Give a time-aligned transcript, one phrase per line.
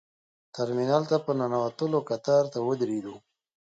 [0.55, 3.15] ترمینل ته په ننوتلو کتار ته ودرېدو.